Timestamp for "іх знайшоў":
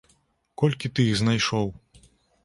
1.09-1.67